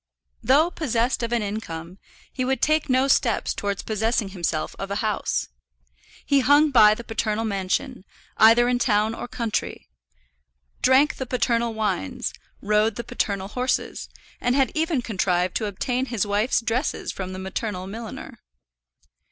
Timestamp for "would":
2.43-2.59